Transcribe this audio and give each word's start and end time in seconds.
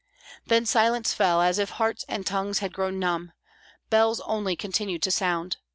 Then 0.47 0.65
silence 0.65 1.13
fell, 1.13 1.43
as 1.43 1.59
if 1.59 1.69
hearts 1.77 2.05
and 2.09 2.25
tongues 2.25 2.57
had 2.57 2.73
grown 2.73 2.97
numb; 2.97 3.33
bells 3.91 4.19
only 4.21 4.55
continued 4.55 5.03
to 5.03 5.11
sound. 5.11 5.57